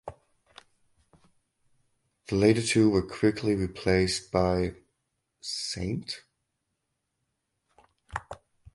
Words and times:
The 2.25 2.33
later 2.35 2.63
two 2.63 2.89
were 2.89 3.05
quickly 3.07 3.53
replaced 3.53 4.31
by 4.31 4.73
St. 5.41 6.23